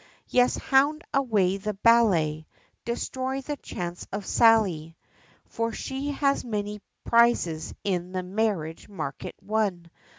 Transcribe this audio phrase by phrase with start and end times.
[0.29, 2.47] Yes, hound away the ballet,
[2.85, 4.97] Destroy the chance of Sally,
[5.45, 9.91] For she has many prizes in the marriage market won.